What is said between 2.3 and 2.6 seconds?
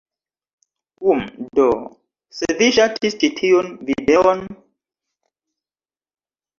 se